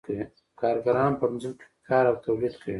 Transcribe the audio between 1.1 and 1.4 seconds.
په